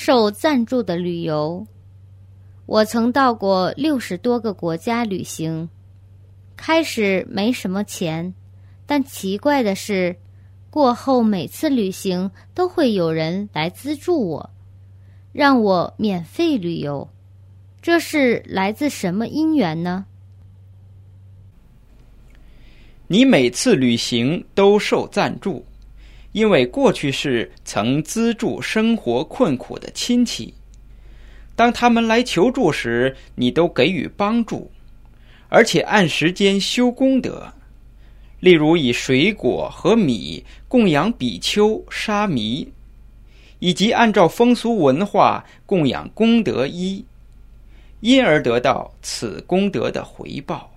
[0.00, 1.66] 受赞助的旅游。
[2.66, 5.68] 我曾到过六十多个国家旅行，
[6.56, 8.32] 开始没什么钱，
[8.86, 10.14] 但奇怪的是，
[10.70, 14.50] 过后每次旅行都会有人来资助我，
[15.32, 17.08] 让我免费旅游。
[17.82, 20.06] 这是来自什么因缘呢？
[23.08, 25.64] 你每次旅行都受赞助，
[26.32, 30.54] 因为过去是曾资助生活困苦的亲戚。
[31.56, 34.70] 当他们来求助时，你都给予帮助，
[35.48, 37.52] 而且按时间修功德。
[38.40, 42.68] 例如，以水果和米供养比丘、沙弥，
[43.58, 47.04] 以及按照风俗文化供养功德衣，
[47.98, 50.70] 因而得到此功德的回报。